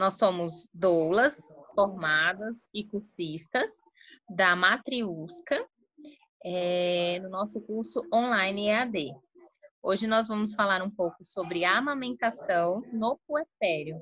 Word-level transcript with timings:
Nós 0.00 0.16
somos 0.16 0.66
doulas, 0.72 1.36
formadas 1.74 2.66
e 2.72 2.86
cursistas 2.86 3.70
da 4.30 4.56
Matriusca, 4.56 5.62
é, 6.42 7.20
no 7.22 7.28
nosso 7.28 7.60
curso 7.60 8.02
online 8.10 8.68
EAD. 8.68 9.12
Hoje 9.82 10.06
nós 10.06 10.26
vamos 10.26 10.54
falar 10.54 10.82
um 10.82 10.88
pouco 10.88 11.22
sobre 11.22 11.66
amamentação 11.66 12.80
no 12.94 13.20
puerpério, 13.26 14.00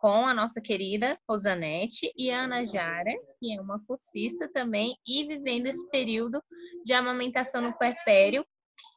com 0.00 0.26
a 0.26 0.34
nossa 0.34 0.60
querida 0.60 1.16
Rosanete 1.28 2.12
e 2.16 2.28
a 2.32 2.42
Ana 2.42 2.64
Jara, 2.64 3.12
que 3.38 3.56
é 3.56 3.60
uma 3.60 3.80
cursista 3.86 4.50
também 4.52 4.96
e 5.06 5.24
vivendo 5.28 5.66
esse 5.66 5.88
período 5.90 6.42
de 6.84 6.92
amamentação 6.92 7.62
no 7.62 7.72
puerpério 7.78 8.44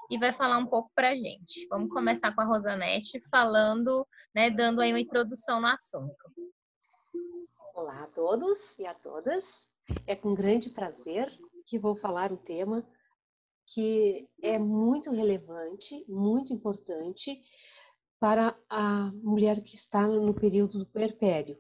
e 0.10 0.18
vai 0.18 0.34
falar 0.34 0.58
um 0.58 0.68
pouco 0.68 0.92
para 0.94 1.10
a 1.10 1.16
gente. 1.16 1.68
Vamos 1.68 1.90
começar 1.90 2.34
com 2.34 2.42
a 2.42 2.46
Rosanete 2.46 3.20
falando, 3.30 4.08
né, 4.34 4.50
dando 4.50 4.82
aí 4.82 4.92
uma 4.92 5.00
introdução 5.00 5.62
no 5.62 5.68
assunto. 5.68 6.16
Olá 7.74 8.04
a 8.04 8.08
todos 8.08 8.78
e 8.78 8.86
a 8.86 8.94
todas. 8.94 9.70
É 10.06 10.16
com 10.16 10.34
grande 10.34 10.70
prazer 10.70 11.32
que 11.66 11.80
vou 11.80 11.96
falar 11.96 12.32
um 12.32 12.38
tema 12.38 12.86
que 13.66 14.28
é 14.42 14.60
muito 14.60 15.12
relevante, 15.12 16.06
muito 16.08 16.54
importante 16.54 17.40
para 18.20 18.58
a 18.70 19.12
mulher 19.16 19.62
que 19.62 19.76
está 19.76 20.08
no 20.08 20.34
período 20.34 20.80
do 20.80 20.86
puerpério. 20.86 21.58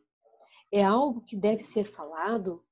É 0.71 0.83
algo 0.83 1.21
que 1.21 1.35
deve 1.35 1.63
ser 1.63 1.85
falado 1.85 2.63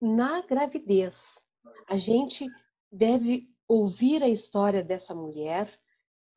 na 0.00 0.42
gravidez. 0.42 1.42
A 1.86 1.96
gente 1.96 2.46
deve 2.90 3.48
ouvir 3.68 4.22
a 4.22 4.28
história 4.28 4.82
dessa 4.82 5.14
mulher, 5.14 5.70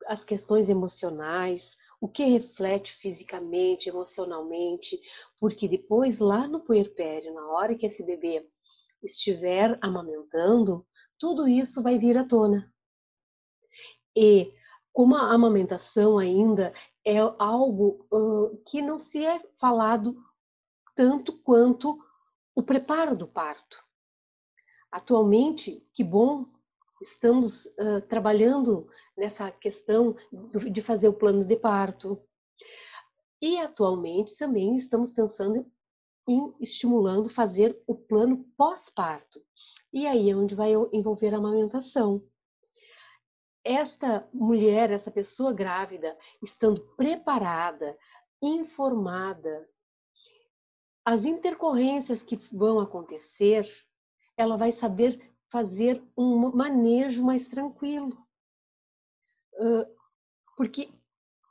as 0.06 0.24
questões 0.24 0.68
emocionais, 0.68 1.78
o 2.00 2.06
que 2.06 2.24
reflete 2.24 2.92
fisicamente, 2.96 3.88
emocionalmente, 3.88 5.00
porque 5.38 5.66
depois 5.66 6.18
lá 6.18 6.46
no 6.46 6.60
puerpério, 6.60 7.32
na 7.32 7.46
hora 7.48 7.74
que 7.74 7.86
esse 7.86 8.02
bebê 8.02 8.46
estiver 9.02 9.78
amamentando, 9.80 10.86
tudo 11.18 11.48
isso 11.48 11.82
vai 11.82 11.98
vir 11.98 12.18
à 12.18 12.24
tona. 12.24 12.72
E 14.14 14.52
como 14.92 15.16
a 15.16 15.32
amamentação 15.32 16.18
ainda 16.18 16.74
é 17.04 17.18
algo 17.38 18.06
uh, 18.12 18.62
que 18.66 18.82
não 18.82 18.98
se 18.98 19.24
é 19.24 19.40
falado 19.58 20.22
tanto 20.94 21.38
quanto 21.38 21.98
o 22.54 22.62
preparo 22.62 23.16
do 23.16 23.26
parto. 23.26 23.82
Atualmente, 24.90 25.82
que 25.94 26.04
bom 26.04 26.46
estamos 27.02 27.66
uh, 27.66 28.00
trabalhando 28.08 28.88
nessa 29.16 29.50
questão 29.50 30.16
de 30.70 30.80
fazer 30.80 31.08
o 31.08 31.12
plano 31.12 31.44
de 31.44 31.56
parto. 31.56 32.20
E 33.40 33.58
atualmente 33.58 34.36
também 34.36 34.76
estamos 34.76 35.10
pensando 35.10 35.66
em 36.28 36.54
estimulando 36.60 37.28
fazer 37.28 37.80
o 37.86 37.94
plano 37.94 38.44
pós-parto. 38.56 39.42
E 39.92 40.06
aí 40.06 40.30
é 40.30 40.36
onde 40.36 40.54
vai 40.54 40.72
envolver 40.92 41.34
a 41.34 41.38
amamentação. 41.38 42.22
Esta 43.64 44.28
mulher, 44.32 44.90
essa 44.90 45.10
pessoa 45.10 45.52
grávida, 45.52 46.16
estando 46.42 46.80
preparada, 46.96 47.96
informada, 48.40 49.68
as 51.04 51.24
intercorrências 51.26 52.22
que 52.22 52.36
vão 52.52 52.78
acontecer, 52.78 53.68
ela 54.36 54.56
vai 54.56 54.70
saber 54.70 55.31
fazer 55.52 56.02
um 56.16 56.50
manejo 56.56 57.22
mais 57.22 57.46
tranquilo. 57.46 58.26
Porque 60.56 60.90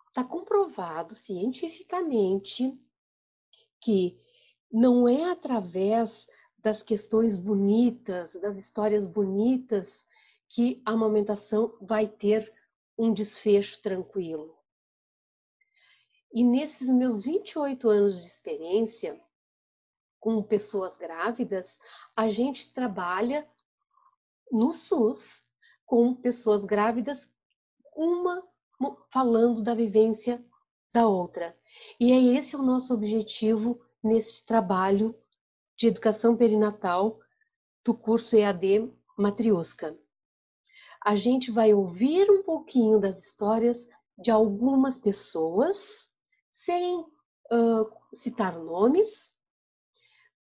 está 0.08 0.24
comprovado 0.24 1.14
cientificamente 1.14 2.76
que 3.80 4.20
não 4.72 5.08
é 5.08 5.30
através 5.32 6.28
das 6.58 6.82
questões 6.82 7.38
bonitas, 7.38 8.34
das 8.34 8.58
histórias 8.58 9.06
bonitas, 9.06 10.06
que 10.50 10.82
a 10.86 10.92
amamentação 10.92 11.78
vai 11.80 12.08
ter 12.08 12.52
um 12.98 13.14
desfecho 13.14 13.82
tranquilo. 13.82 14.58
E 16.34 16.44
nesses 16.44 16.90
meus 16.90 17.24
28 17.24 17.90
anos 17.90 18.22
de 18.22 18.28
experiência 18.28 19.22
com 20.20 20.42
pessoas 20.42 20.96
grávidas, 20.96 21.80
a 22.16 22.30
gente 22.30 22.74
trabalha 22.74 23.48
no 24.52 24.74
SUS 24.74 25.46
com 25.86 26.14
pessoas 26.16 26.66
grávidas, 26.66 27.30
uma 27.96 28.44
falando 29.12 29.64
da 29.64 29.74
vivência 29.74 30.44
da 30.94 31.08
outra. 31.08 31.58
E 32.00 32.12
é 32.12 32.38
esse 32.38 32.56
o 32.56 32.62
nosso 32.62 32.94
objetivo 32.94 33.80
neste 34.04 34.46
trabalho 34.46 35.16
de 35.78 35.88
educação 35.88 36.36
perinatal 36.36 37.20
do 37.84 37.94
curso 37.94 38.36
EAD 38.36 38.92
Matriusca. 39.18 39.98
A 41.04 41.16
gente 41.16 41.52
vai 41.52 41.74
ouvir 41.74 42.30
um 42.30 42.44
pouquinho 42.44 43.00
das 43.00 43.24
histórias 43.24 43.88
de 44.18 44.30
algumas 44.30 45.00
pessoas, 45.00 46.08
sem 46.54 47.00
uh, 47.00 47.92
citar 48.14 48.58
nomes, 48.58 49.32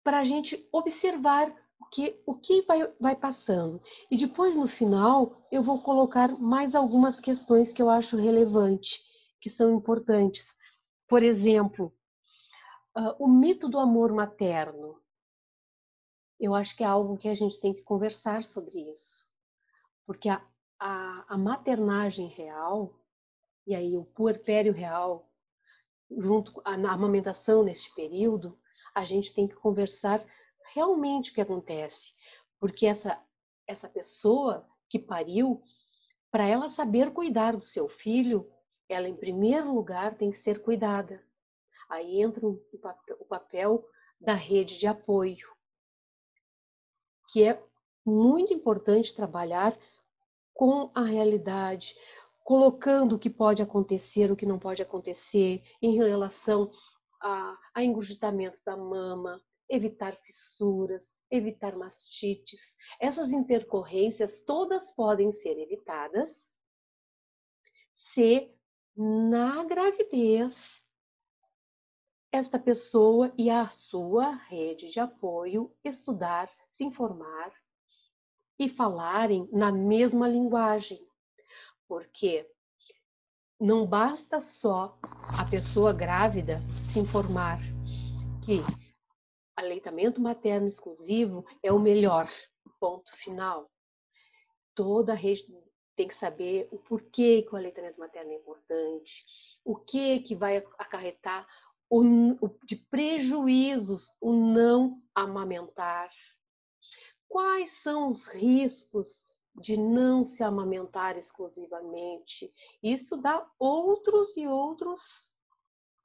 para 0.02 0.18
a 0.18 0.24
gente 0.24 0.66
observar 0.72 1.54
que, 1.86 2.20
o 2.26 2.34
que 2.34 2.62
vai, 2.62 2.86
vai 3.00 3.16
passando. 3.16 3.80
E 4.10 4.16
depois, 4.16 4.56
no 4.56 4.68
final, 4.68 5.46
eu 5.50 5.62
vou 5.62 5.82
colocar 5.82 6.28
mais 6.38 6.74
algumas 6.74 7.20
questões 7.20 7.72
que 7.72 7.80
eu 7.80 7.88
acho 7.88 8.16
relevantes, 8.16 9.02
que 9.40 9.48
são 9.48 9.74
importantes. 9.74 10.56
Por 11.06 11.22
exemplo, 11.22 11.92
uh, 12.96 13.14
o 13.18 13.28
mito 13.28 13.68
do 13.68 13.78
amor 13.78 14.12
materno. 14.12 15.00
Eu 16.38 16.54
acho 16.54 16.76
que 16.76 16.84
é 16.84 16.86
algo 16.86 17.16
que 17.16 17.28
a 17.28 17.34
gente 17.34 17.60
tem 17.60 17.74
que 17.74 17.82
conversar 17.82 18.44
sobre 18.44 18.78
isso. 18.92 19.26
Porque 20.06 20.28
a, 20.28 20.44
a, 20.78 21.34
a 21.34 21.38
maternagem 21.38 22.28
real, 22.28 22.94
e 23.66 23.74
aí 23.74 23.96
o 23.96 24.04
puerpério 24.04 24.72
real, 24.72 25.28
junto 26.16 26.60
a 26.64 26.74
amamentação 26.74 27.62
neste 27.62 27.92
período, 27.94 28.58
a 28.94 29.04
gente 29.04 29.34
tem 29.34 29.46
que 29.46 29.54
conversar 29.56 30.24
realmente 30.72 31.30
o 31.30 31.34
que 31.34 31.40
acontece, 31.40 32.12
porque 32.60 32.86
essa 32.86 33.22
essa 33.68 33.86
pessoa 33.86 34.66
que 34.88 34.98
pariu, 34.98 35.62
para 36.30 36.46
ela 36.46 36.70
saber 36.70 37.12
cuidar 37.12 37.54
do 37.54 37.60
seu 37.60 37.86
filho, 37.86 38.50
ela 38.88 39.06
em 39.06 39.14
primeiro 39.14 39.74
lugar 39.74 40.16
tem 40.16 40.30
que 40.30 40.38
ser 40.38 40.62
cuidada. 40.62 41.22
Aí 41.90 42.22
entra 42.22 42.46
o 42.46 42.56
papel, 42.80 43.16
o 43.20 43.24
papel 43.26 43.88
da 44.18 44.34
rede 44.34 44.78
de 44.78 44.86
apoio, 44.86 45.46
que 47.28 47.44
é 47.44 47.62
muito 48.04 48.54
importante 48.54 49.14
trabalhar 49.14 49.78
com 50.54 50.90
a 50.94 51.02
realidade, 51.02 51.94
colocando 52.42 53.14
o 53.14 53.18
que 53.18 53.28
pode 53.28 53.62
acontecer, 53.62 54.32
o 54.32 54.36
que 54.36 54.46
não 54.46 54.58
pode 54.58 54.82
acontecer 54.82 55.62
em 55.80 55.94
relação 55.94 56.70
a, 57.20 57.56
a 57.74 57.84
engurgitamento 57.84 58.58
da 58.64 58.76
mama, 58.76 59.40
evitar 59.68 60.16
fissuras, 60.16 61.14
evitar 61.30 61.76
mastites. 61.76 62.74
Essas 63.00 63.30
intercorrências 63.30 64.40
todas 64.40 64.90
podem 64.92 65.32
ser 65.32 65.58
evitadas 65.58 66.54
se 67.94 68.50
na 68.96 69.62
gravidez 69.64 70.84
esta 72.32 72.58
pessoa 72.58 73.32
e 73.38 73.48
a 73.48 73.68
sua 73.68 74.32
rede 74.32 74.88
de 74.88 75.00
apoio 75.00 75.74
estudar, 75.84 76.50
se 76.70 76.84
informar 76.84 77.52
e 78.58 78.68
falarem 78.68 79.48
na 79.52 79.70
mesma 79.72 80.28
linguagem. 80.28 81.06
Porque 81.86 82.50
não 83.58 83.86
basta 83.86 84.40
só 84.40 84.98
a 85.38 85.44
pessoa 85.44 85.92
grávida 85.92 86.60
se 86.92 86.98
informar 86.98 87.60
que 88.44 88.60
aleitamento 89.58 90.20
materno 90.20 90.68
exclusivo 90.68 91.44
é 91.62 91.72
o 91.72 91.78
melhor, 91.78 92.30
ponto 92.78 93.14
final. 93.16 93.68
Toda 94.74 95.12
a 95.12 95.16
rede 95.16 95.46
tem 95.96 96.06
que 96.06 96.14
saber 96.14 96.68
o 96.70 96.78
porquê 96.78 97.42
que 97.42 97.52
o 97.52 97.56
aleitamento 97.56 97.98
materno 97.98 98.30
é 98.30 98.36
importante, 98.36 99.24
o 99.64 99.74
que 99.74 100.20
que 100.20 100.36
vai 100.36 100.58
acarretar 100.78 101.44
o, 101.90 102.02
de 102.64 102.76
prejuízos 102.76 104.08
o 104.20 104.32
não 104.32 105.02
amamentar, 105.12 106.08
quais 107.28 107.72
são 107.82 108.10
os 108.10 108.28
riscos 108.28 109.26
de 109.60 109.76
não 109.76 110.24
se 110.24 110.44
amamentar 110.44 111.18
exclusivamente. 111.18 112.52
Isso 112.80 113.16
dá 113.16 113.44
outros 113.58 114.36
e 114.36 114.46
outros 114.46 115.28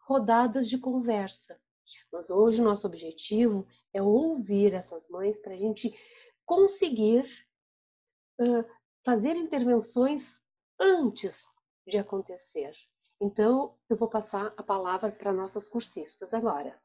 rodadas 0.08 0.68
de 0.68 0.80
conversa. 0.80 1.62
Mas 2.14 2.30
hoje 2.30 2.62
o 2.62 2.64
nosso 2.64 2.86
objetivo 2.86 3.68
é 3.92 4.00
ouvir 4.00 4.76
essas 4.76 5.10
mães 5.10 5.40
para 5.40 5.54
a 5.54 5.58
gente 5.58 5.92
conseguir 6.46 7.26
uh, 8.40 8.64
fazer 9.04 9.36
intervenções 9.36 10.40
antes 10.80 11.50
de 11.88 11.98
acontecer. 11.98 12.72
Então, 13.20 13.76
eu 13.90 13.98
vou 13.98 14.08
passar 14.08 14.54
a 14.56 14.62
palavra 14.62 15.12
para 15.12 15.34
nossas 15.34 15.68
cursistas 15.68 16.32
agora. 16.36 16.80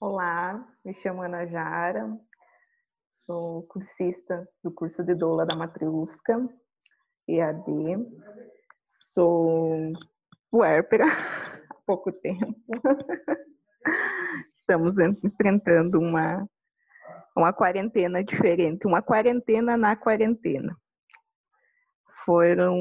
Olá, 0.00 0.66
me 0.82 0.94
chamo 0.94 1.20
Ana 1.20 1.44
Jara, 1.46 2.18
sou 3.26 3.64
cursista 3.64 4.48
do 4.62 4.72
curso 4.72 5.04
de 5.04 5.14
doula 5.14 5.44
da 5.44 5.54
Matriusca, 5.54 6.48
EAD, 7.28 7.98
sou 8.82 9.90
puérpera 10.50 11.04
há 11.68 11.74
pouco 11.84 12.10
tempo. 12.10 12.56
Estamos 14.66 14.98
enfrentando 14.98 16.00
uma, 16.00 16.48
uma 17.36 17.52
quarentena 17.52 18.24
diferente, 18.24 18.86
uma 18.86 19.02
quarentena 19.02 19.76
na 19.76 19.94
quarentena. 19.94 20.74
Foram 22.24 22.74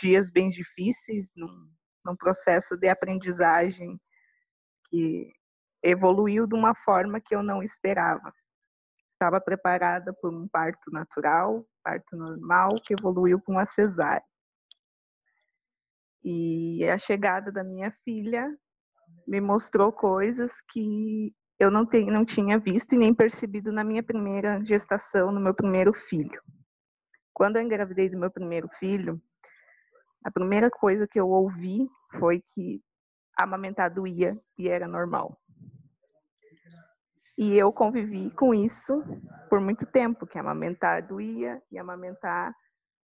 dias 0.00 0.30
bem 0.30 0.48
difíceis, 0.48 1.30
num, 1.36 1.68
num 2.02 2.16
processo 2.16 2.78
de 2.78 2.88
aprendizagem 2.88 4.00
que 4.88 5.30
evoluiu 5.82 6.46
de 6.46 6.54
uma 6.54 6.74
forma 6.74 7.20
que 7.20 7.34
eu 7.34 7.42
não 7.42 7.62
esperava. 7.62 8.32
Estava 9.12 9.38
preparada 9.38 10.14
por 10.14 10.32
um 10.32 10.48
parto 10.48 10.90
natural, 10.90 11.62
parto 11.84 12.16
normal, 12.16 12.70
que 12.82 12.94
evoluiu 12.94 13.38
com 13.42 13.52
uma 13.52 13.66
cesárea. 13.66 14.24
E 16.24 16.88
a 16.88 16.96
chegada 16.96 17.52
da 17.52 17.62
minha 17.62 17.90
filha 18.02 18.50
me 19.26 19.40
mostrou 19.40 19.92
coisas 19.92 20.52
que 20.70 21.34
eu 21.58 21.70
não, 21.70 21.86
tenho, 21.86 22.12
não 22.12 22.24
tinha 22.24 22.58
visto 22.58 22.94
e 22.94 22.98
nem 22.98 23.14
percebido 23.14 23.72
na 23.72 23.82
minha 23.82 24.02
primeira 24.02 24.62
gestação, 24.62 25.32
no 25.32 25.40
meu 25.40 25.54
primeiro 25.54 25.92
filho. 25.92 26.40
Quando 27.32 27.56
eu 27.56 27.62
engravidei 27.62 28.08
do 28.08 28.18
meu 28.18 28.30
primeiro 28.30 28.68
filho, 28.78 29.20
a 30.24 30.30
primeira 30.30 30.70
coisa 30.70 31.06
que 31.06 31.18
eu 31.18 31.28
ouvi 31.28 31.88
foi 32.18 32.40
que 32.40 32.82
amamentar 33.38 33.92
doía 33.92 34.38
e 34.58 34.68
era 34.68 34.86
normal. 34.86 35.38
E 37.38 37.56
eu 37.56 37.70
convivi 37.72 38.30
com 38.30 38.54
isso 38.54 39.02
por 39.50 39.60
muito 39.60 39.84
tempo, 39.86 40.26
que 40.26 40.38
amamentar 40.38 41.06
doía 41.06 41.62
e 41.70 41.78
amamentar 41.78 42.54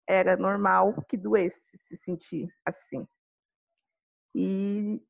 era 0.07 0.37
normal 0.37 0.93
que 1.07 1.17
doesse 1.17 1.77
se 1.77 1.95
sentir 1.95 2.47
assim. 2.65 3.07
E 4.35 5.01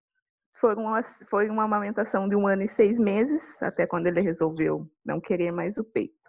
foi 0.59 0.75
uma, 0.75 1.01
foi 1.01 1.49
uma 1.49 1.63
amamentação 1.63 2.27
de 2.27 2.35
um 2.35 2.45
ano 2.45 2.63
e 2.63 2.67
seis 2.67 2.99
meses, 2.99 3.61
até 3.61 3.87
quando 3.87 4.07
ele 4.07 4.19
resolveu 4.19 4.89
não 5.05 5.21
querer 5.21 5.51
mais 5.51 5.77
o 5.77 5.83
peito. 5.83 6.19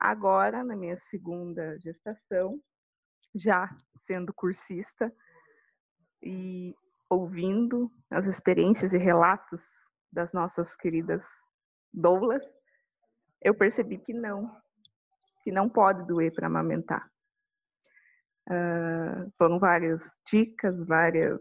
Agora, 0.00 0.64
na 0.64 0.74
minha 0.74 0.96
segunda 0.96 1.78
gestação, 1.78 2.58
já 3.34 3.68
sendo 3.96 4.32
cursista 4.32 5.12
e 6.22 6.74
ouvindo 7.08 7.90
as 8.10 8.26
experiências 8.26 8.92
e 8.92 8.98
relatos 8.98 9.62
das 10.10 10.32
nossas 10.32 10.74
queridas 10.74 11.24
doulas, 11.92 12.42
eu 13.42 13.54
percebi 13.54 13.98
que 13.98 14.14
não, 14.14 14.56
que 15.42 15.52
não 15.52 15.68
pode 15.68 16.06
doer 16.06 16.32
para 16.32 16.46
amamentar. 16.46 17.10
Uh, 18.48 19.30
foram 19.36 19.58
várias 19.58 20.18
dicas, 20.26 20.86
várias, 20.86 21.40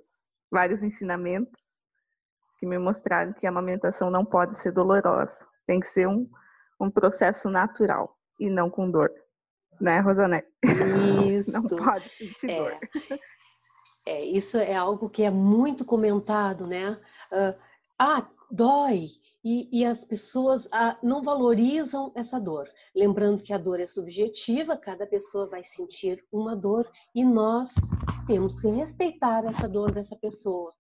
vários 0.51 0.83
ensinamentos 0.83 1.72
que 2.63 2.65
me 2.65 2.80
mostraram 2.80 3.33
que 3.33 3.45
a 3.45 3.50
amamentação 3.50 4.10
não 4.10 4.24
pode 4.24 4.56
ser 4.56 4.71
dolorosa, 4.71 5.45
tem 5.68 5.81
que 5.81 5.86
ser 5.86 6.07
um, 6.07 6.30
um 6.80 6.89
processo 6.89 7.50
natural 7.50 8.18
e 8.39 8.50
não 8.50 8.69
com 8.69 8.89
dor 8.89 9.12
né, 9.81 10.00
Rosanete? 10.00 10.48
Isso. 11.27 11.51
Não 11.51 11.63
pode 11.63 12.10
sentir 12.18 12.50
é. 12.50 12.57
dor. 12.57 12.80
É, 14.06 14.21
isso 14.21 14.57
é 14.57 14.75
algo 14.75 15.10
que 15.10 15.24
é 15.24 15.31
muito 15.31 15.86
comentado, 15.86 16.68
né? 16.68 17.00
Uh, 17.31 17.57
ah, 17.98 18.27
dói. 18.51 19.07
E, 19.42 19.80
e 19.80 19.86
as 19.86 20.04
pessoas 20.04 20.68
ah, 20.74 20.98
não 21.01 21.24
valorizam 21.24 22.12
essa 22.13 22.38
dor. 22.38 22.68
Lembrando 22.94 23.42
que 23.42 23.54
a 23.54 23.57
dor 23.57 23.80
é 23.80 23.86
subjetiva, 23.86 24.75
cada 24.75 25.07
pessoa 25.07 25.48
vai 25.48 25.63
sentir 25.63 26.21
uma 26.33 26.54
dor 26.54 26.86
e 27.15 27.24
nós 27.24 27.74
temos 28.27 28.60
que 28.60 28.68
respeitar 28.68 29.45
essa 29.45 29.69
dor 29.69 29.89
dessa 29.89 30.18
pessoa, 30.18 30.74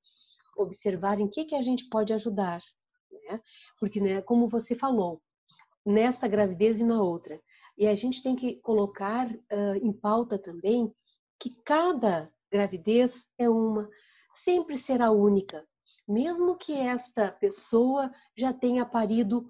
observar 0.57 1.19
em 1.19 1.27
que, 1.27 1.45
que 1.45 1.55
a 1.55 1.61
gente 1.61 1.87
pode 1.89 2.13
ajudar. 2.13 2.61
Né? 3.11 3.41
Porque, 3.79 3.99
né, 3.99 4.21
como 4.21 4.47
você 4.47 4.75
falou, 4.75 5.21
nesta 5.85 6.27
gravidez 6.27 6.79
e 6.79 6.83
na 6.83 7.01
outra, 7.01 7.41
e 7.77 7.87
a 7.87 7.95
gente 7.95 8.21
tem 8.21 8.35
que 8.35 8.55
colocar 8.57 9.29
uh, 9.29 9.75
em 9.81 9.91
pauta 9.91 10.37
também 10.37 10.93
que 11.39 11.49
cada 11.63 12.31
gravidez 12.51 13.25
é 13.37 13.49
uma, 13.49 13.89
sempre 14.33 14.77
será 14.77 15.11
única. 15.11 15.67
Mesmo 16.07 16.55
que 16.55 16.73
esta 16.73 17.31
pessoa 17.31 18.11
já 18.37 18.53
tenha 18.53 18.85
parido 18.85 19.49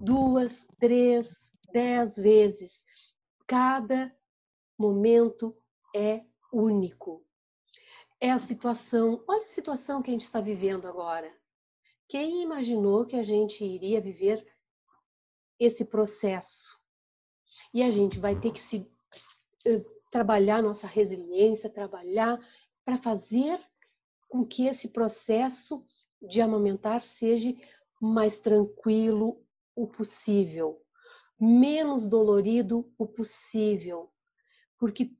duas, 0.00 0.66
três, 0.78 1.50
dez 1.72 2.16
vezes, 2.16 2.84
cada 3.46 4.14
momento 4.78 5.56
é 5.94 6.22
único. 6.52 7.24
É 8.20 8.30
a 8.30 8.38
situação, 8.38 9.22
olha 9.28 9.44
a 9.44 9.48
situação 9.48 10.02
que 10.02 10.10
a 10.10 10.14
gente 10.14 10.24
está 10.24 10.40
vivendo 10.40 10.86
agora. 10.86 11.32
Quem 12.08 12.42
imaginou 12.42 13.06
que 13.06 13.16
a 13.16 13.22
gente 13.22 13.64
iria 13.64 14.00
viver 14.00 14.46
esse 15.58 15.84
processo? 15.84 16.78
E 17.72 17.82
a 17.82 17.90
gente 17.90 18.18
vai 18.18 18.38
ter 18.38 18.52
que 18.52 18.60
se 18.60 18.90
uh, 19.66 19.84
trabalhar 20.10 20.62
nossa 20.62 20.86
resiliência, 20.86 21.68
trabalhar 21.68 22.38
para 22.84 22.98
fazer 22.98 23.60
com 24.28 24.44
que 24.44 24.66
esse 24.66 24.88
processo 24.88 25.84
de 26.20 26.40
amamentar 26.40 27.04
seja 27.04 27.54
mais 28.00 28.38
tranquilo 28.38 29.44
o 29.74 29.86
possível, 29.86 30.80
menos 31.40 32.06
dolorido 32.06 32.92
o 32.98 33.06
possível, 33.06 34.12
porque 34.78 35.10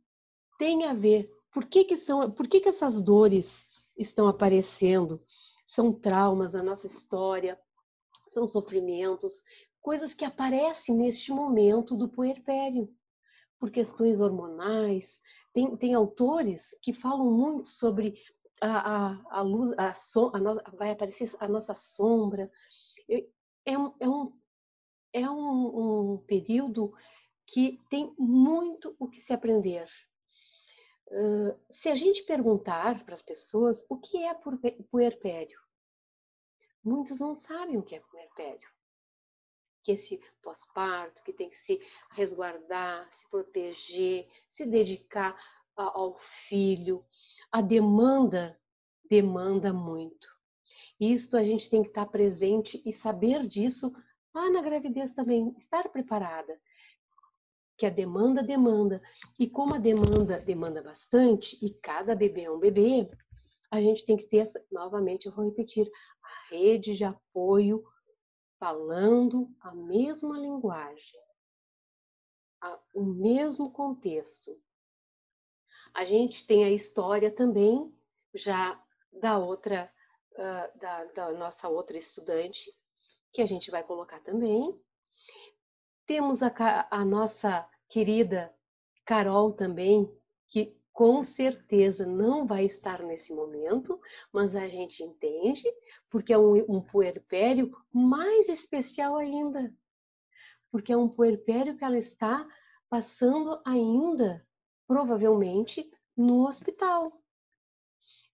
tem 0.58 0.84
a 0.84 0.94
ver. 0.94 1.30
Por 1.54 1.64
que 1.66 1.84
que 1.84 1.96
são? 1.96 2.30
Por 2.32 2.48
que 2.48 2.60
que 2.60 2.68
essas 2.68 3.00
dores 3.00 3.64
estão 3.96 4.26
aparecendo? 4.26 5.24
São 5.66 5.92
traumas 5.92 6.52
da 6.52 6.62
nossa 6.62 6.86
história, 6.86 7.58
são 8.28 8.46
sofrimentos, 8.46 9.42
coisas 9.80 10.12
que 10.12 10.24
aparecem 10.24 10.96
neste 10.96 11.30
momento 11.30 11.96
do 11.96 12.08
puerpério, 12.08 12.92
por 13.58 13.70
questões 13.70 14.20
hormonais. 14.20 15.22
Tem, 15.52 15.76
tem 15.76 15.94
autores 15.94 16.76
que 16.82 16.92
falam 16.92 17.30
muito 17.30 17.68
sobre 17.68 18.14
a, 18.60 19.12
a, 19.12 19.38
a 19.38 19.40
luz, 19.40 19.72
a, 19.78 19.94
so, 19.94 20.32
a 20.34 20.70
vai 20.76 20.90
aparecer 20.90 21.30
a 21.38 21.46
nossa 21.46 21.72
sombra. 21.72 22.50
É 23.08 23.24
é 23.64 24.08
um, 24.08 24.32
é 25.12 25.30
um, 25.30 26.12
um 26.14 26.18
período 26.18 26.92
que 27.46 27.80
tem 27.88 28.12
muito 28.18 28.94
o 28.98 29.08
que 29.08 29.20
se 29.20 29.32
aprender. 29.32 29.88
Se 31.68 31.88
a 31.88 31.94
gente 31.94 32.22
perguntar 32.24 33.04
para 33.04 33.14
as 33.14 33.22
pessoas 33.22 33.84
o 33.88 33.96
que 33.96 34.22
é 34.24 34.34
puerpério, 34.90 35.60
muitos 36.82 37.18
não 37.18 37.34
sabem 37.34 37.78
o 37.78 37.82
que 37.82 37.94
é 37.94 38.00
puerpério 38.00 38.68
que 39.84 39.92
esse 39.92 40.18
pós-parto, 40.42 41.22
que 41.22 41.32
tem 41.32 41.50
que 41.50 41.58
se 41.58 41.78
resguardar, 42.12 43.06
se 43.12 43.28
proteger, 43.28 44.26
se 44.50 44.64
dedicar 44.64 45.38
ao 45.76 46.18
filho. 46.48 47.04
A 47.52 47.60
demanda 47.60 48.58
demanda 49.08 49.72
muito. 49.72 50.26
Isso 50.98 51.36
a 51.36 51.44
gente 51.44 51.68
tem 51.68 51.82
que 51.82 51.90
estar 51.90 52.06
presente 52.06 52.82
e 52.84 52.92
saber 52.92 53.46
disso 53.46 53.94
lá 54.34 54.50
na 54.50 54.62
gravidez 54.62 55.12
também, 55.12 55.54
estar 55.58 55.88
preparada. 55.90 56.58
Que 57.76 57.86
a 57.86 57.90
demanda 57.90 58.42
demanda. 58.42 59.02
E 59.38 59.48
como 59.48 59.74
a 59.74 59.78
demanda 59.78 60.38
demanda 60.38 60.82
bastante, 60.82 61.58
e 61.64 61.74
cada 61.74 62.14
bebê 62.14 62.42
é 62.42 62.50
um 62.50 62.58
bebê, 62.58 63.08
a 63.70 63.80
gente 63.80 64.04
tem 64.06 64.16
que 64.16 64.28
ter, 64.28 64.44
novamente, 64.70 65.26
eu 65.26 65.34
vou 65.34 65.44
repetir, 65.44 65.90
a 66.22 66.54
rede 66.54 66.94
de 66.94 67.04
apoio 67.04 67.84
falando 68.58 69.48
a 69.60 69.74
mesma 69.74 70.38
linguagem, 70.38 71.20
a, 72.60 72.78
o 72.94 73.02
mesmo 73.02 73.72
contexto. 73.72 74.56
A 75.92 76.04
gente 76.04 76.46
tem 76.46 76.64
a 76.64 76.70
história 76.70 77.30
também 77.30 77.92
já 78.34 78.80
da 79.12 79.38
outra, 79.38 79.92
uh, 80.32 80.78
da, 80.78 81.04
da 81.06 81.32
nossa 81.32 81.68
outra 81.68 81.96
estudante, 81.96 82.70
que 83.32 83.42
a 83.42 83.46
gente 83.46 83.70
vai 83.70 83.82
colocar 83.82 84.20
também. 84.20 84.80
Temos 86.06 86.42
a, 86.42 86.88
a 86.90 87.04
nossa 87.04 87.68
querida 87.88 88.54
Carol 89.04 89.52
também, 89.52 90.10
que 90.48 90.76
com 90.92 91.24
certeza 91.24 92.06
não 92.06 92.46
vai 92.46 92.64
estar 92.64 93.02
nesse 93.02 93.32
momento, 93.32 94.00
mas 94.32 94.54
a 94.54 94.68
gente 94.68 95.02
entende, 95.02 95.64
porque 96.08 96.32
é 96.32 96.38
um, 96.38 96.54
um 96.68 96.80
puerpério 96.80 97.76
mais 97.92 98.48
especial 98.48 99.16
ainda. 99.16 99.74
Porque 100.70 100.92
é 100.92 100.96
um 100.96 101.08
puerpério 101.08 101.76
que 101.76 101.84
ela 101.84 101.98
está 101.98 102.46
passando 102.88 103.60
ainda, 103.64 104.46
provavelmente, 104.86 105.90
no 106.16 106.46
hospital. 106.46 107.20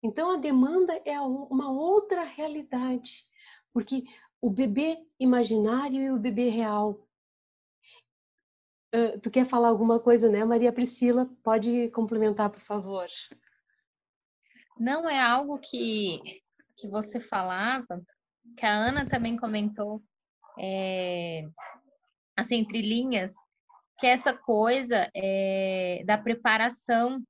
Então 0.02 0.30
a 0.30 0.36
demanda 0.36 0.98
é 1.04 1.20
uma 1.20 1.70
outra 1.70 2.24
realidade, 2.24 3.26
porque 3.72 4.04
o 4.40 4.48
bebê 4.48 4.98
imaginário 5.18 6.02
e 6.02 6.10
o 6.10 6.18
bebê 6.18 6.48
real. 6.48 7.05
Uh, 8.94 9.18
tu 9.20 9.30
quer 9.30 9.46
falar 9.46 9.68
alguma 9.68 10.00
coisa, 10.00 10.28
né, 10.28 10.44
Maria 10.44 10.72
Priscila? 10.72 11.28
Pode 11.42 11.90
complementar, 11.90 12.50
por 12.50 12.60
favor. 12.60 13.06
Não 14.78 15.08
é 15.08 15.20
algo 15.20 15.58
que, 15.58 16.20
que 16.76 16.88
você 16.88 17.20
falava, 17.20 18.02
que 18.56 18.64
a 18.64 18.72
Ana 18.72 19.08
também 19.08 19.36
comentou, 19.36 20.02
é, 20.58 21.42
assim, 22.36 22.56
entre 22.56 22.80
linhas, 22.80 23.34
que 23.98 24.06
essa 24.06 24.32
coisa 24.32 25.10
é, 25.14 26.02
da 26.04 26.18
preparação. 26.18 27.22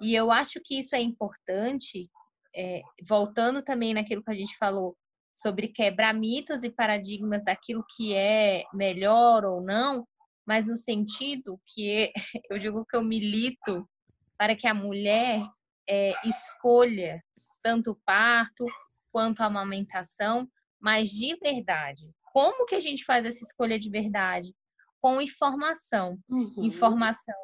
E 0.00 0.14
eu 0.14 0.30
acho 0.30 0.60
que 0.64 0.78
isso 0.78 0.94
é 0.94 1.00
importante, 1.00 2.08
é, 2.54 2.82
voltando 3.08 3.62
também 3.62 3.94
naquilo 3.94 4.22
que 4.22 4.30
a 4.30 4.34
gente 4.34 4.56
falou 4.56 4.96
sobre 5.34 5.68
quebrar 5.68 6.12
mitos 6.12 6.64
e 6.64 6.70
paradigmas 6.70 7.42
daquilo 7.42 7.84
que 7.96 8.14
é 8.14 8.64
melhor 8.74 9.44
ou 9.44 9.62
não, 9.62 10.06
mas 10.50 10.66
no 10.66 10.76
sentido 10.76 11.60
que 11.64 12.12
eu 12.50 12.58
digo 12.58 12.84
que 12.84 12.96
eu 12.96 13.04
milito 13.04 13.88
para 14.36 14.56
que 14.56 14.66
a 14.66 14.74
mulher 14.74 15.40
é, 15.88 16.12
escolha 16.26 17.22
tanto 17.62 17.92
o 17.92 18.00
parto 18.04 18.66
quanto 19.12 19.42
a 19.42 19.46
amamentação, 19.46 20.50
mas 20.80 21.10
de 21.10 21.36
verdade. 21.36 22.10
Como 22.32 22.66
que 22.66 22.74
a 22.74 22.80
gente 22.80 23.04
faz 23.04 23.24
essa 23.24 23.44
escolha 23.44 23.78
de 23.78 23.88
verdade? 23.88 24.52
Com 25.00 25.20
informação. 25.20 26.18
Uhum. 26.28 26.64
Informação 26.64 27.36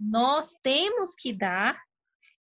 nós 0.00 0.54
temos 0.62 1.14
que 1.18 1.34
dar 1.34 1.78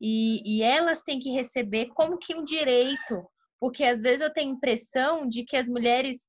e, 0.02 0.42
e 0.44 0.64
elas 0.64 1.04
têm 1.04 1.20
que 1.20 1.30
receber 1.30 1.90
como 1.94 2.18
que 2.18 2.34
um 2.34 2.44
direito, 2.44 3.30
porque 3.60 3.84
às 3.84 4.02
vezes 4.02 4.22
eu 4.22 4.34
tenho 4.34 4.52
a 4.52 4.56
impressão 4.56 5.28
de 5.28 5.44
que 5.44 5.56
as 5.56 5.70
mulheres 5.70 6.28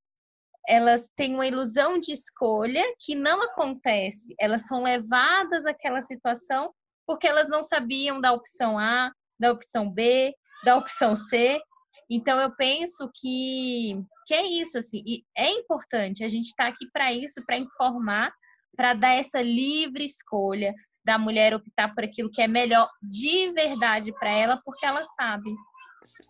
elas 0.69 1.09
têm 1.17 1.35
uma 1.35 1.47
ilusão 1.47 1.99
de 1.99 2.13
escolha 2.13 2.83
que 2.99 3.15
não 3.15 3.43
acontece. 3.43 4.35
Elas 4.39 4.67
são 4.67 4.83
levadas 4.83 5.67
àquela 5.67 6.03
situação 6.03 6.73
porque 7.07 7.27
elas 7.27 7.49
não 7.49 7.63
sabiam 7.63 8.21
da 8.21 8.33
opção 8.33 8.79
A, 8.79 9.13
da 9.39 9.51
opção 9.51 9.91
B, 9.91 10.33
da 10.65 10.77
opção 10.77 11.17
C. 11.17 11.61
Então 12.09 12.39
eu 12.41 12.55
penso 12.55 13.11
que, 13.15 14.01
que 14.27 14.35
é 14.35 14.47
isso 14.47 14.79
assim, 14.79 15.03
e 15.07 15.25
é 15.37 15.51
importante 15.51 16.25
a 16.25 16.29
gente 16.29 16.47
estar 16.47 16.65
tá 16.65 16.71
aqui 16.71 16.87
para 16.93 17.13
isso, 17.13 17.45
para 17.45 17.59
informar, 17.59 18.33
para 18.77 18.95
dar 18.95 19.15
essa 19.15 19.43
livre 19.43 20.05
escolha 20.05 20.75
da 21.05 21.19
mulher 21.19 21.55
optar 21.55 21.95
por 21.95 22.05
aquilo 22.05 22.31
que 22.31 22.41
é 22.41 22.47
melhor 22.47 22.89
de 23.03 23.51
verdade 23.53 24.13
para 24.13 24.31
ela, 24.31 24.61
porque 24.65 24.87
ela 24.87 25.05
sabe. 25.05 25.51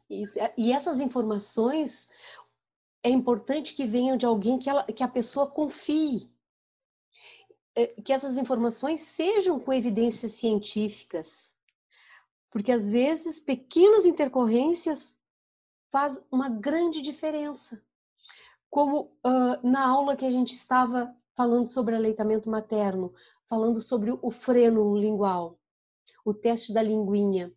Isso. 0.08 0.38
E 0.56 0.72
essas 0.72 1.00
informações 1.00 2.06
é 3.02 3.10
importante 3.10 3.74
que 3.74 3.86
venham 3.86 4.16
de 4.16 4.26
alguém 4.26 4.58
que, 4.58 4.70
ela, 4.70 4.84
que 4.84 5.02
a 5.02 5.08
pessoa 5.08 5.50
confie. 5.50 6.30
É, 7.74 7.86
que 8.02 8.12
essas 8.12 8.36
informações 8.36 9.00
sejam 9.00 9.58
com 9.58 9.72
evidências 9.72 10.32
científicas. 10.32 11.54
Porque 12.50 12.70
às 12.70 12.90
vezes 12.90 13.40
pequenas 13.40 14.04
intercorrências 14.04 15.18
faz 15.90 16.20
uma 16.30 16.50
grande 16.50 17.00
diferença. 17.00 17.82
Como 18.68 19.12
uh, 19.24 19.66
na 19.66 19.86
aula 19.86 20.16
que 20.16 20.26
a 20.26 20.30
gente 20.30 20.54
estava 20.54 21.14
falando 21.34 21.66
sobre 21.66 21.94
aleitamento 21.94 22.50
materno, 22.50 23.14
falando 23.48 23.80
sobre 23.80 24.10
o 24.10 24.30
freno 24.30 24.96
lingual, 24.96 25.58
o 26.24 26.34
teste 26.34 26.74
da 26.74 26.82
linguinha 26.82 27.52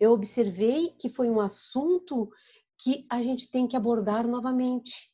eu 0.00 0.12
observei 0.12 0.94
que 0.98 1.10
foi 1.10 1.28
um 1.28 1.38
assunto 1.38 2.32
que 2.82 3.06
a 3.10 3.22
gente 3.22 3.50
tem 3.50 3.68
que 3.68 3.76
abordar 3.76 4.26
novamente. 4.26 5.12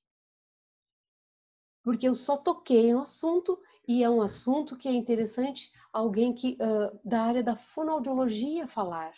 Porque 1.83 2.09
eu 2.09 2.15
só 2.15 2.37
toquei 2.37 2.93
no 2.93 3.03
assunto 3.03 3.61
e 3.87 4.03
é 4.03 4.11
um 4.11 4.23
assunto 4.23 4.77
que 4.77 4.89
é 4.89 4.93
interessante 4.93 5.71
alguém 5.93 6.35
que 6.35 6.57
uh, 6.61 6.99
da 7.05 7.23
área 7.23 7.43
da 7.43 7.57
fonoaudiologia 7.57 8.69
falar. 8.69 9.15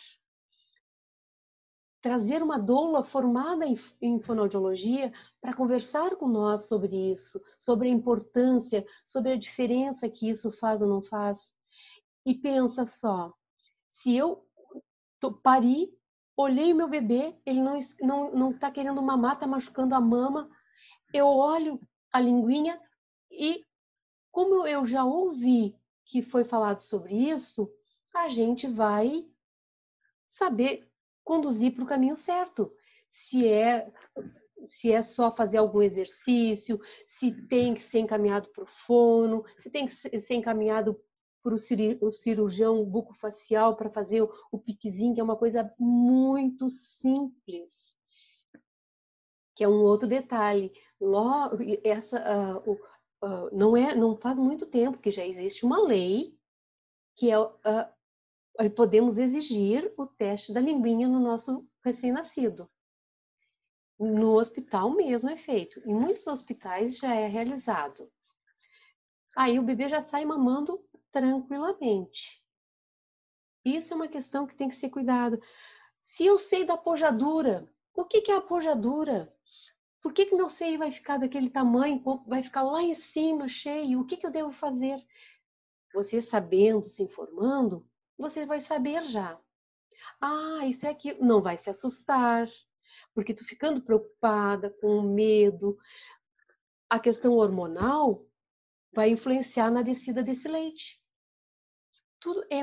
Trazer 2.01 2.41
uma 2.41 2.57
doula 2.57 3.03
formada 3.03 3.65
em, 3.65 3.75
em 4.01 4.19
fonoaudiologia 4.19 5.11
para 5.41 5.53
conversar 5.53 6.15
com 6.15 6.27
nós 6.27 6.65
sobre 6.65 7.11
isso, 7.11 7.41
sobre 7.57 7.89
a 7.89 7.91
importância, 7.91 8.85
sobre 9.05 9.33
a 9.33 9.37
diferença 9.37 10.09
que 10.09 10.29
isso 10.29 10.51
faz 10.53 10.81
ou 10.81 10.87
não 10.87 11.01
faz. 11.01 11.53
E 12.25 12.33
pensa 12.33 12.85
só, 12.85 13.33
se 13.89 14.15
eu 14.15 14.47
pari, 15.43 15.98
olhei 16.41 16.73
meu 16.73 16.87
bebê, 16.87 17.35
ele 17.45 17.61
não 17.61 17.79
não 18.01 18.31
não 18.31 18.51
está 18.51 18.71
querendo 18.71 19.01
mamar, 19.01 19.33
está 19.33 19.45
machucando 19.45 19.93
a 19.93 19.99
mama. 19.99 20.49
Eu 21.13 21.27
olho 21.27 21.81
a 22.13 22.19
linguinha 22.19 22.79
e 23.29 23.65
como 24.31 24.65
eu 24.65 24.85
já 24.85 25.03
ouvi 25.03 25.75
que 26.05 26.21
foi 26.21 26.45
falado 26.45 26.79
sobre 26.79 27.13
isso, 27.13 27.69
a 28.15 28.29
gente 28.29 28.67
vai 28.67 29.25
saber 30.25 30.89
conduzir 31.23 31.75
para 31.75 31.83
o 31.83 31.87
caminho 31.87 32.15
certo. 32.15 32.71
Se 33.11 33.45
é 33.45 33.91
se 34.67 34.91
é 34.91 35.01
só 35.01 35.33
fazer 35.35 35.57
algum 35.57 35.81
exercício, 35.81 36.79
se 37.07 37.31
tem 37.47 37.73
que 37.73 37.81
ser 37.81 37.99
encaminhado 37.99 38.49
para 38.49 38.63
o 38.63 38.67
fono, 38.85 39.43
se 39.57 39.69
tem 39.69 39.87
que 39.87 39.93
ser 39.93 40.35
encaminhado 40.35 40.99
para 41.41 41.53
o 41.53 42.11
cirurgião 42.11 42.83
bucofacial 42.85 43.75
para 43.75 43.89
fazer 43.89 44.21
o, 44.51 44.59
piquezinho, 44.59 45.13
que 45.13 45.21
é 45.21 45.23
uma 45.23 45.37
coisa 45.37 45.73
muito 45.79 46.69
simples. 46.69 47.73
Que 49.55 49.63
é 49.63 49.67
um 49.67 49.81
outro 49.83 50.07
detalhe. 50.07 50.71
Logo, 50.99 51.57
essa, 51.83 52.61
uh, 52.65 52.71
uh, 52.71 53.55
não, 53.55 53.75
é, 53.75 53.95
não 53.95 54.15
faz 54.15 54.37
muito 54.37 54.65
tempo 54.65 54.99
que 54.99 55.11
já 55.11 55.25
existe 55.25 55.65
uma 55.65 55.81
lei 55.81 56.37
que 57.15 57.29
é 57.29 57.37
uh, 57.37 57.49
podemos 58.75 59.17
exigir 59.17 59.93
o 59.97 60.05
teste 60.05 60.53
da 60.53 60.59
linguinha 60.59 61.07
no 61.07 61.19
nosso 61.19 61.67
recém-nascido. 61.83 62.69
No 63.97 64.37
hospital 64.37 64.91
mesmo 64.91 65.29
é 65.29 65.37
feito. 65.37 65.81
Em 65.85 65.93
muitos 65.93 66.25
hospitais 66.27 66.97
já 66.97 67.13
é 67.13 67.27
realizado. 67.27 68.09
Aí 69.35 69.59
o 69.59 69.63
bebê 69.63 69.87
já 69.89 70.01
sai 70.01 70.25
mamando 70.25 70.81
tranquilamente. 71.11 72.43
Isso 73.63 73.93
é 73.93 73.95
uma 73.95 74.07
questão 74.07 74.47
que 74.47 74.55
tem 74.55 74.69
que 74.69 74.75
ser 74.75 74.89
cuidado. 74.89 75.39
Se 76.01 76.25
eu 76.25 76.37
sei 76.37 76.65
da 76.65 76.77
pojadura, 76.77 77.69
o 77.93 78.05
que, 78.05 78.21
que 78.21 78.31
é 78.31 78.35
a 78.35 78.41
pojadura? 78.41 79.33
Por 80.01 80.13
que, 80.13 80.25
que 80.25 80.35
meu 80.35 80.49
seio 80.49 80.79
vai 80.79 80.91
ficar 80.91 81.17
daquele 81.17 81.49
tamanho, 81.49 82.01
vai 82.25 82.41
ficar 82.41 82.63
lá 82.63 82.81
em 82.81 82.95
cima, 82.95 83.47
cheio? 83.47 83.99
O 83.99 84.05
que, 84.05 84.15
que 84.15 84.25
eu 84.25 84.31
devo 84.31 84.51
fazer? 84.51 85.05
Você 85.93 86.21
sabendo, 86.21 86.87
se 86.87 87.03
informando, 87.03 87.85
você 88.17 88.45
vai 88.45 88.61
saber 88.61 89.03
já. 89.05 89.39
Ah, 90.21 90.65
isso 90.65 90.85
é 90.85 90.89
aquilo. 90.89 91.25
Não 91.25 91.41
vai 91.41 91.57
se 91.57 91.69
assustar, 91.69 92.49
porque 93.13 93.33
tu 93.33 93.43
ficando 93.43 93.81
preocupada, 93.81 94.69
com 94.69 95.01
medo. 95.01 95.77
A 96.89 96.99
questão 96.99 97.33
hormonal 97.33 98.25
vai 98.91 99.09
influenciar 99.09 99.71
na 99.71 99.81
descida 99.81 100.23
desse 100.23 100.47
leite. 100.47 101.01
Tudo 102.19 102.43
é, 102.51 102.61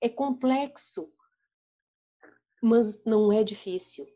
é 0.00 0.08
complexo, 0.08 1.12
mas 2.62 3.04
não 3.04 3.32
é 3.32 3.44
difícil. 3.44 4.06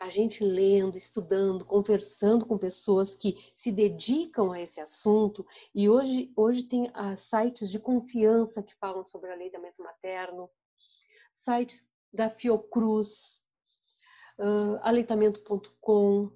A 0.00 0.08
gente 0.08 0.44
lendo, 0.44 0.96
estudando, 0.96 1.64
conversando 1.64 2.46
com 2.46 2.56
pessoas 2.56 3.16
que 3.16 3.36
se 3.52 3.72
dedicam 3.72 4.52
a 4.52 4.60
esse 4.60 4.80
assunto, 4.80 5.44
e 5.74 5.88
hoje, 5.88 6.32
hoje 6.36 6.62
tem 6.62 6.88
ah, 6.94 7.16
sites 7.16 7.68
de 7.68 7.80
confiança 7.80 8.62
que 8.62 8.74
falam 8.76 9.04
sobre 9.04 9.32
aleitamento 9.32 9.82
materno, 9.82 10.48
sites 11.34 11.84
da 12.12 12.30
Fiocruz, 12.30 13.42
uh, 14.38 14.78
aleitamento.com, 14.82 16.32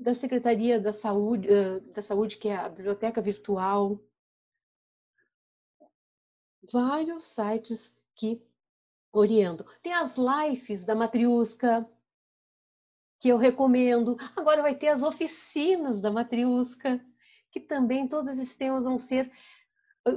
da 0.00 0.14
Secretaria 0.14 0.80
da 0.80 0.92
Saúde, 0.92 1.48
da 1.94 2.00
Saúde, 2.00 2.38
que 2.38 2.48
é 2.48 2.56
a 2.56 2.68
Biblioteca 2.68 3.20
Virtual. 3.20 4.00
Vários 6.72 7.24
sites 7.24 7.94
que 8.14 8.42
orientam. 9.12 9.66
Tem 9.82 9.92
as 9.92 10.14
lives 10.16 10.84
da 10.84 10.94
Matriusca, 10.94 11.88
que 13.20 13.28
eu 13.28 13.36
recomendo. 13.36 14.16
Agora 14.34 14.62
vai 14.62 14.74
ter 14.74 14.88
as 14.88 15.02
oficinas 15.02 16.00
da 16.00 16.10
Matriusca, 16.10 17.04
que 17.50 17.60
também 17.60 18.08
todos 18.08 18.38
esses 18.38 18.54
temas 18.54 18.84
vão 18.84 18.98
ser 18.98 19.30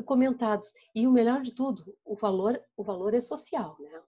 comentados. 0.06 0.72
E 0.96 1.06
o 1.06 1.12
melhor 1.12 1.42
de 1.42 1.52
tudo, 1.52 1.98
o 2.06 2.16
valor, 2.16 2.64
o 2.78 2.84
valor 2.84 3.14
é 3.14 3.22
social, 3.22 3.76
né? 3.80 4.02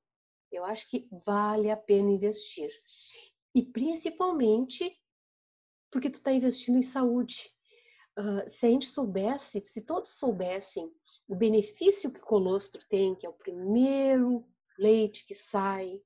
Eu 0.52 0.64
acho 0.64 0.90
que 0.90 1.10
vale 1.26 1.70
a 1.70 1.76
pena 1.76 2.12
investir. 2.12 2.70
E 3.54 3.62
principalmente 3.62 4.98
porque 5.96 6.10
tu 6.10 6.16
está 6.16 6.34
investindo 6.34 6.78
em 6.78 6.84
saúde. 6.84 7.50
Uh, 8.20 8.52
se 8.52 8.66
a 8.66 8.70
gente 8.70 8.86
soubesse, 8.86 9.64
se 9.66 9.80
todos 9.80 10.20
soubessem 10.20 10.94
o 11.26 11.34
benefício 11.34 12.12
que 12.12 12.20
o 12.20 12.26
colostro 12.26 12.84
tem, 12.90 13.16
que 13.16 13.26
é 13.26 13.30
o 13.30 13.34
primeiro 13.34 14.46
leite 14.78 15.26
que 15.26 15.34
sai, 15.34 16.04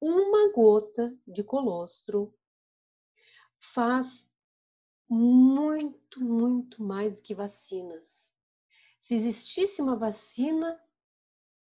uma 0.00 0.52
gota 0.52 1.16
de 1.24 1.44
colostro 1.44 2.36
faz 3.60 4.26
muito, 5.08 6.20
muito 6.20 6.82
mais 6.82 7.14
do 7.14 7.22
que 7.22 7.32
vacinas. 7.32 8.28
Se 9.00 9.14
existisse 9.14 9.80
uma 9.80 9.94
vacina 9.94 10.82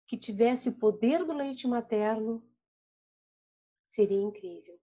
que 0.10 0.18
tivesse 0.18 0.68
o 0.68 0.78
poder 0.78 1.24
do 1.24 1.32
leite 1.32 1.66
materno, 1.70 2.46
seria 3.92 4.22
incrível. 4.22 4.78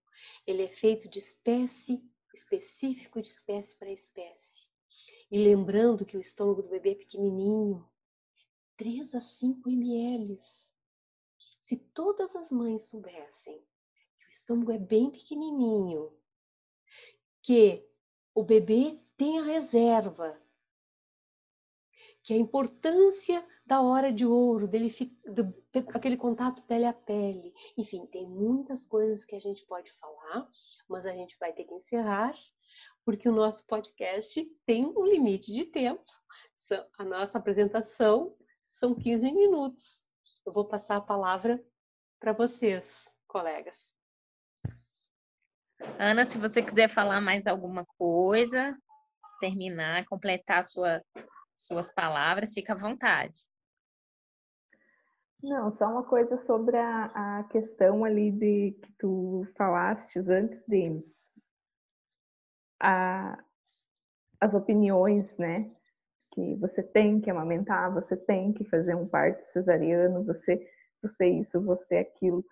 Ele 0.47 0.63
é 0.63 0.69
feito 0.69 1.07
de 1.07 1.19
espécie 1.19 2.11
específico 2.35 3.21
de 3.21 3.29
espécie 3.29 3.77
para 3.77 3.91
espécie. 3.91 4.67
E 5.31 5.39
lembrando 5.43 6.05
que 6.05 6.17
o 6.17 6.21
estômago 6.21 6.63
do 6.63 6.69
bebê 6.69 6.93
é 6.93 6.95
pequenininho, 6.95 7.89
3 8.77 9.15
a 9.15 9.21
5 9.21 9.69
ml. 9.71 10.41
Se 11.61 11.77
todas 11.77 12.35
as 12.37 12.51
mães 12.51 12.83
soubessem 12.89 13.65
que 14.19 14.27
o 14.27 14.31
estômago 14.31 14.73
é 14.73 14.79
bem 14.79 15.11
pequenininho, 15.11 16.13
que 17.41 17.89
o 18.35 18.43
bebê 18.43 19.01
tem 19.17 19.39
a 19.39 19.43
reserva, 19.43 20.41
que 22.23 22.33
a 22.33 22.37
importância 22.37 23.45
da 23.65 23.81
hora 23.81 24.13
de 24.13 24.25
ouro, 24.25 24.69
dele 24.69 24.95
do, 25.25 25.55
aquele 25.95 26.17
contato 26.17 26.63
pele 26.65 26.85
a 26.85 26.93
pele. 26.93 27.53
Enfim, 27.77 28.07
tem 28.07 28.29
muitas 28.29 28.87
coisas 28.87 29.25
que 29.25 29.35
a 29.35 29.41
gente 29.41 29.65
pode 29.67 29.91
falar, 29.93 30.49
mas 30.93 31.07
a 31.07 31.13
gente 31.13 31.37
vai 31.41 31.53
ter 31.53 31.65
que 31.65 31.75
encerrar, 31.75 32.35
porque 33.05 33.29
o 33.29 33.33
nosso 33.33 33.67
podcast 33.67 34.45
tem 34.67 34.85
um 34.85 35.07
limite 35.07 35.51
de 35.51 35.65
tempo. 35.65 36.05
A 36.99 37.05
nossa 37.05 37.39
apresentação 37.39 38.37
são 38.75 38.95
15 38.95 39.33
minutos. 39.33 40.05
Eu 40.45 40.53
vou 40.53 40.67
passar 40.67 40.97
a 40.97 41.01
palavra 41.01 41.63
para 42.21 42.33
vocês, 42.33 43.11
colegas. 43.27 43.77
Ana, 45.99 46.25
se 46.25 46.39
você 46.39 46.63
quiser 46.63 46.89
falar 46.89 47.21
mais 47.21 47.47
alguma 47.47 47.85
coisa, 47.99 48.77
terminar, 49.41 50.05
completar 50.07 50.63
sua, 50.65 51.03
suas 51.57 51.93
palavras, 51.93 52.55
fica 52.55 52.75
à 52.75 52.77
vontade. 52.77 53.41
Não, 55.43 55.73
só 55.73 55.89
uma 55.91 56.05
coisa 56.05 56.37
sobre 56.47 56.77
a, 56.77 57.41
a 57.41 57.45
questão 57.45 58.05
ali 58.05 58.31
de 58.31 58.73
que 58.81 58.93
tu 58.97 59.45
falaste 59.57 60.19
antes 60.21 60.63
de 60.69 61.03
a, 62.81 63.43
as 64.41 64.55
opiniões, 64.55 65.37
né? 65.37 65.69
Que 66.33 66.55
você 66.57 66.81
tem 66.81 67.21
que 67.21 67.29
amamentar, 67.29 67.93
você 67.93 68.17
tem 68.17 68.53
que 68.53 68.65
fazer 68.67 68.95
um 68.95 69.09
parto 69.09 69.45
cesariano, 69.47 70.25
você, 70.25 70.65
você 71.03 71.29
isso, 71.29 71.61
você 71.61 71.97
aquilo. 71.97 72.45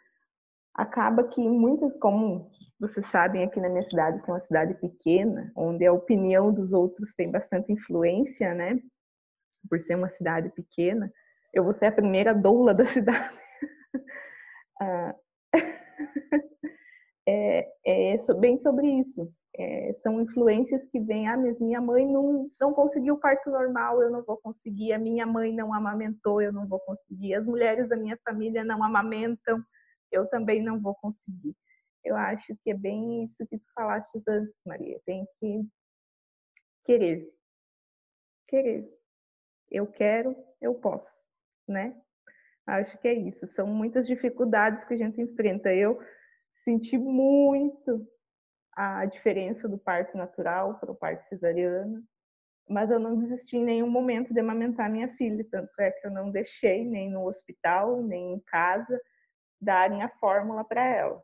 Acaba 0.74 1.28
que 1.28 1.40
muitas, 1.40 1.96
como 1.98 2.50
vocês 2.78 3.06
sabem, 3.06 3.44
aqui 3.44 3.60
na 3.60 3.68
minha 3.68 3.88
cidade, 3.88 4.20
que 4.22 4.30
é 4.30 4.34
uma 4.34 4.40
cidade 4.40 4.74
pequena, 4.74 5.52
onde 5.54 5.86
a 5.86 5.92
opinião 5.92 6.52
dos 6.52 6.72
outros 6.72 7.14
tem 7.14 7.30
bastante 7.30 7.72
influência, 7.72 8.52
né? 8.52 8.80
Por 9.68 9.80
ser 9.80 9.94
uma 9.94 10.08
cidade 10.08 10.48
pequena, 10.50 11.12
eu 11.52 11.64
vou 11.64 11.72
ser 11.72 11.86
a 11.86 11.92
primeira 11.92 12.34
doula 12.34 12.74
da 12.74 12.84
cidade. 12.86 13.38
ah, 14.80 15.14
é, 17.26 17.68
é, 17.84 18.16
bem 18.38 18.58
sobre 18.58 18.86
isso. 18.86 19.32
É, 19.56 19.92
são 19.94 20.20
influências 20.20 20.86
que 20.86 21.00
vêm, 21.00 21.28
ah, 21.28 21.36
mas 21.36 21.58
minha 21.58 21.80
mãe 21.80 22.06
não, 22.06 22.48
não 22.60 22.72
conseguiu 22.72 23.18
parto 23.18 23.50
normal, 23.50 24.00
eu 24.00 24.10
não 24.10 24.22
vou 24.22 24.36
conseguir, 24.38 24.92
a 24.92 24.98
minha 24.98 25.26
mãe 25.26 25.52
não 25.52 25.74
amamentou, 25.74 26.40
eu 26.40 26.52
não 26.52 26.68
vou 26.68 26.78
conseguir, 26.80 27.34
as 27.34 27.44
mulheres 27.44 27.88
da 27.88 27.96
minha 27.96 28.16
família 28.24 28.64
não 28.64 28.82
amamentam, 28.82 29.60
eu 30.12 30.26
também 30.28 30.62
não 30.62 30.80
vou 30.80 30.94
conseguir. 30.94 31.54
Eu 32.04 32.16
acho 32.16 32.56
que 32.62 32.70
é 32.70 32.74
bem 32.74 33.24
isso 33.24 33.36
que 33.38 33.58
tu 33.58 33.64
falaste 33.74 34.22
antes, 34.26 34.54
Maria, 34.64 35.00
tem 35.04 35.26
que 35.38 35.62
querer. 36.84 37.28
Querer. 38.48 38.88
Eu 39.70 39.86
quero, 39.86 40.34
eu 40.60 40.74
posso 40.74 41.19
né? 41.70 41.96
Acho 42.66 42.98
que 42.98 43.08
é 43.08 43.14
isso. 43.14 43.46
São 43.46 43.66
muitas 43.66 44.06
dificuldades 44.06 44.84
que 44.84 44.94
a 44.94 44.96
gente 44.96 45.20
enfrenta. 45.20 45.72
Eu 45.72 46.00
senti 46.54 46.96
muito 46.98 48.06
a 48.72 49.04
diferença 49.06 49.68
do 49.68 49.78
parto 49.78 50.16
natural 50.16 50.78
para 50.78 50.92
o 50.92 50.94
parto 50.94 51.28
cesariano, 51.28 52.02
mas 52.68 52.90
eu 52.90 53.00
não 53.00 53.18
desisti 53.18 53.56
em 53.56 53.64
nenhum 53.64 53.90
momento 53.90 54.32
de 54.32 54.40
amamentar 54.40 54.90
minha 54.90 55.08
filha. 55.16 55.44
Tanto 55.50 55.72
é 55.80 55.90
que 55.90 56.06
eu 56.06 56.10
não 56.10 56.30
deixei, 56.30 56.84
nem 56.84 57.10
no 57.10 57.26
hospital, 57.26 58.02
nem 58.02 58.34
em 58.34 58.40
casa, 58.40 59.00
darem 59.60 60.02
a 60.02 60.08
fórmula 60.08 60.64
para 60.64 60.84
ela, 60.84 61.22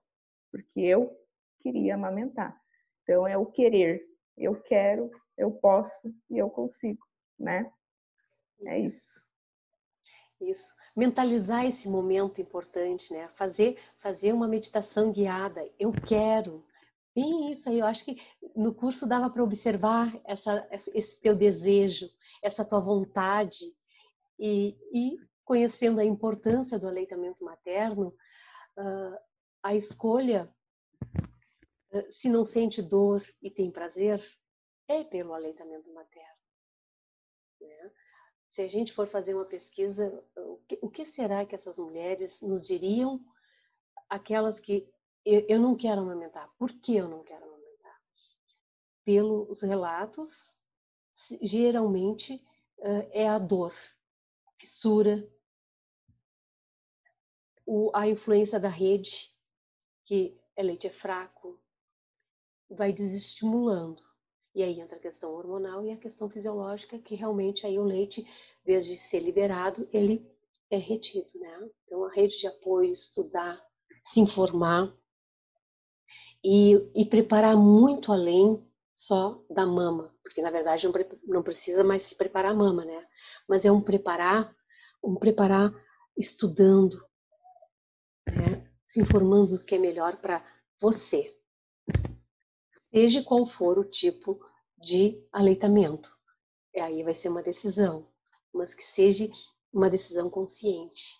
porque 0.51 0.81
eu 0.81 1.17
queria 1.61 1.95
amamentar. 1.95 2.61
Então 3.03 3.27
é 3.27 3.37
o 3.37 3.47
querer. 3.47 4.05
Eu 4.37 4.61
quero, 4.61 5.11
eu 5.39 5.53
posso 5.53 6.13
e 6.29 6.37
eu 6.37 6.51
consigo, 6.51 7.07
né? 7.39 7.71
É 8.67 8.79
isso. 8.79 9.26
Isso. 10.41 10.75
Mentalizar 10.95 11.65
esse 11.65 11.89
momento 11.89 12.41
importante, 12.41 13.13
né? 13.13 13.29
Fazer, 13.29 13.79
fazer 13.99 14.33
uma 14.33 14.47
meditação 14.47 15.11
guiada. 15.11 15.69
Eu 15.79 15.93
quero. 15.93 16.65
Bem 17.15 17.53
isso 17.53 17.69
aí. 17.69 17.79
Eu 17.79 17.87
acho 17.87 18.05
que 18.05 18.21
no 18.55 18.75
curso 18.75 19.07
dava 19.07 19.31
para 19.31 19.43
observar 19.43 20.19
essa, 20.25 20.69
esse 20.71 21.19
teu 21.21 21.35
desejo, 21.35 22.11
essa 22.43 22.65
tua 22.65 22.81
vontade. 22.81 23.75
E, 24.39 24.77
e 24.93 25.19
conhecendo 25.45 26.01
a 26.01 26.05
importância 26.05 26.79
do 26.79 26.87
aleitamento 26.87 27.43
materno, 27.43 28.15
uh, 28.77 29.19
a 29.63 29.75
escolha, 29.75 30.53
uh, 31.93 32.13
se 32.13 32.29
não 32.29 32.45
sente 32.45 32.83
dor 32.83 33.25
e 33.41 33.51
tem 33.51 33.71
prazer, 33.71 34.23
é 34.87 35.03
pelo 35.03 35.33
aleitamento 35.33 35.91
materno. 35.95 36.37
Né? 37.61 37.91
Se 38.57 38.63
a 38.63 38.69
gente 38.69 38.91
for 38.91 39.07
fazer 39.07 39.35
uma 39.35 39.45
pesquisa, 39.45 40.25
o 40.35 40.57
que, 40.67 40.79
o 40.81 40.89
que 40.89 41.05
será 41.05 41.45
que 41.45 41.55
essas 41.55 41.77
mulheres 41.77 42.41
nos 42.41 42.67
diriam? 42.67 43.23
Aquelas 44.09 44.59
que 44.59 44.91
eu, 45.27 45.45
eu 45.47 45.61
não 45.61 45.77
quero 45.77 46.01
amamentar. 46.01 46.51
Por 46.57 46.73
que 46.73 46.97
eu 46.97 47.07
não 47.07 47.23
quero 47.23 47.45
amamentar? 47.45 48.01
Pelos 49.05 49.61
relatos, 49.61 50.59
geralmente 51.43 52.43
é 53.11 53.29
a 53.29 53.39
dor, 53.39 53.75
fissura, 54.59 55.31
o, 57.67 57.91
a 57.95 58.09
influência 58.09 58.59
da 58.59 58.71
rede, 58.71 59.35
que 60.07 60.35
é 60.57 60.63
leite 60.63 60.87
é 60.87 60.91
fraco, 60.91 61.61
vai 62.71 62.91
desestimulando. 62.91 64.03
E 64.57 64.63
aí 64.63 64.81
entra 64.81 64.97
a 64.97 65.01
questão 65.01 65.35
hormonal 65.35 65.85
e 65.85 65.93
a 65.93 65.99
questão 65.99 66.31
fisiológica, 66.31 66.99
que 66.99 67.15
realmente 67.15 67.67
aí 67.67 67.79
o 67.79 67.85
leite, 67.85 68.23
em 68.23 68.65
vez 68.65 68.87
de 68.87 68.97
ser 68.97 69.21
liberado, 69.21 69.87
ele 69.93 70.27
é 70.71 70.79
retido, 70.79 71.39
né? 71.39 71.69
Então 71.85 72.03
a 72.07 72.11
rede 72.11 72.39
de 72.39 72.47
apoio, 72.47 72.91
estudar, 72.91 73.63
se 74.03 74.19
informar 74.19 74.97
e, 76.43 76.73
e 76.95 77.05
preparar 77.05 77.55
muito 77.55 78.11
além 78.11 78.67
só 78.95 79.45
da 79.51 79.67
mama, 79.67 80.11
porque 80.23 80.41
na 80.41 80.51
verdade 80.51 80.87
não, 80.87 80.95
não 81.25 81.43
precisa 81.43 81.85
mais 81.85 82.05
se 82.05 82.15
preparar 82.15 82.53
a 82.53 82.57
mama, 82.57 82.83
né? 82.83 83.07
Mas 83.47 83.67
é 83.67 83.71
um 83.71 83.83
preparar, 83.83 84.57
um 85.05 85.17
preparar 85.17 85.71
estudando, 86.17 86.97
né? 88.27 88.67
se 88.87 89.03
informando 89.03 89.59
do 89.59 89.65
que 89.67 89.75
é 89.75 89.79
melhor 89.79 90.17
para 90.17 90.43
você 90.81 91.36
seja 92.91 93.23
qual 93.23 93.47
for 93.47 93.79
o 93.79 93.85
tipo 93.85 94.41
de 94.79 95.23
aleitamento. 95.33 96.15
E 96.75 96.81
aí 96.81 97.03
vai 97.03 97.15
ser 97.15 97.29
uma 97.29 97.43
decisão, 97.43 98.09
mas 98.53 98.75
que 98.75 98.85
seja 98.85 99.29
uma 99.73 99.89
decisão 99.91 100.29
consciente. 100.29 101.17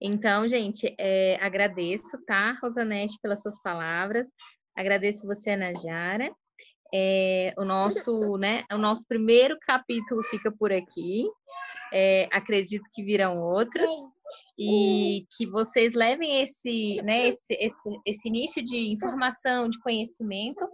Então, 0.00 0.46
gente, 0.46 0.94
é, 0.98 1.36
agradeço, 1.40 2.22
tá, 2.26 2.58
Rosanete, 2.62 3.18
pelas 3.20 3.42
suas 3.42 3.60
palavras. 3.62 4.28
Agradeço 4.76 5.26
você, 5.26 5.50
Ana 5.50 5.72
Jara. 5.74 6.30
É, 6.94 7.52
o 7.58 7.64
nosso, 7.64 8.36
né, 8.36 8.64
o 8.70 8.78
nosso 8.78 9.04
primeiro 9.08 9.56
capítulo 9.60 10.22
fica 10.24 10.52
por 10.52 10.72
aqui. 10.72 11.26
É, 11.92 12.28
acredito 12.32 12.84
que 12.92 13.02
virão 13.02 13.38
outros 13.38 13.90
e 14.58 15.26
que 15.36 15.46
vocês 15.46 15.94
levem 15.94 16.42
esse, 16.42 17.00
né, 17.02 17.28
esse, 17.28 17.54
esse, 17.54 18.00
esse 18.06 18.28
início 18.28 18.64
de 18.64 18.92
informação, 18.92 19.68
de 19.68 19.78
conhecimento, 19.80 20.66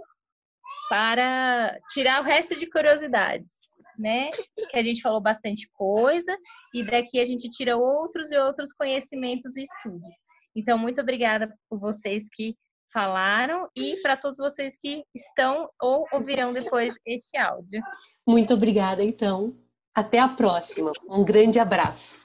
para 0.89 1.77
tirar 1.91 2.21
o 2.21 2.25
resto 2.25 2.59
de 2.59 2.67
curiosidades, 2.71 3.53
né? 3.99 4.31
Que 4.71 4.79
a 4.79 4.83
gente 4.83 5.03
falou 5.03 5.21
bastante 5.21 5.69
coisa 5.73 6.37
e 6.73 6.85
daqui 6.85 7.21
a 7.21 7.25
gente 7.25 7.49
tira 7.51 7.77
outros 7.77 8.31
e 8.31 8.39
outros 8.39 8.73
conhecimentos 8.73 9.57
e 9.57 9.63
estudos. 9.63 10.15
Então, 10.55 10.79
muito 10.79 11.01
obrigada 11.01 11.53
por 11.69 11.79
vocês 11.79 12.29
que 12.33 12.55
falaram 12.93 13.69
e 13.75 13.97
para 14.03 14.17
todos 14.17 14.37
vocês 14.37 14.79
que 14.79 15.03
estão 15.15 15.69
ou 15.81 16.07
ouvirão 16.13 16.53
depois 16.53 16.95
este 17.07 17.39
áudio. 17.39 17.83
Muito 18.27 18.53
obrigada, 18.53 19.03
então. 19.03 19.57
Até 19.95 20.19
a 20.19 20.29
próxima. 20.29 20.93
Um 21.09 21.23
grande 21.23 21.59
abraço. 21.59 22.22